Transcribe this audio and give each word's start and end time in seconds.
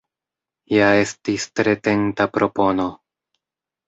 Ja 0.75 0.85
estis 1.01 1.45
tre 1.59 1.75
tenta 1.87 2.27
propono! 2.39 2.87